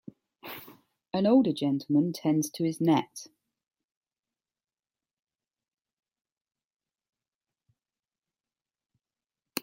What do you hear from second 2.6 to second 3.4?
his net